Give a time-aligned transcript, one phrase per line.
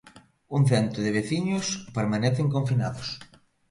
[0.55, 3.09] Un cento de veciños permanecen confinados.